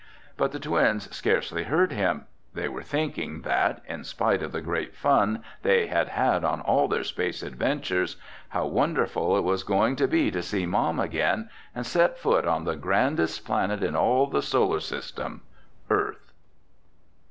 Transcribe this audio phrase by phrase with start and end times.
[0.35, 2.25] But the twins scarcely heard him.
[2.55, 6.87] They were thinking that, in spite of the great fun they had had on all
[6.87, 8.15] their space adventures,
[8.49, 12.63] how wonderful it was going to be to see Mom again and set foot on
[12.63, 16.31] the grandest planet in all the Solar System—Earth!